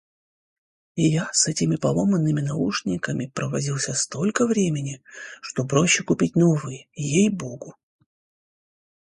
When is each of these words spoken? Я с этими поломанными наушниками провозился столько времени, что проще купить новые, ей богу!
Я 0.95 1.29
с 1.31 1.45
этими 1.47 1.75
поломанными 1.75 2.41
наушниками 2.41 3.27
провозился 3.27 3.93
столько 3.93 4.47
времени, 4.47 5.03
что 5.43 5.63
проще 5.67 6.03
купить 6.03 6.35
новые, 6.35 6.87
ей 6.95 7.29
богу! 7.29 7.75